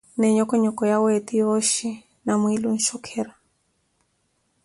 na 0.17 0.23
enhokonhoko 0.31 0.83
yawe 0.91 1.07
eti 1.19 1.33
yooshi 1.41 1.87
na 2.25 2.31
mwiili 2.39 2.65
onshokhera. 2.73 3.31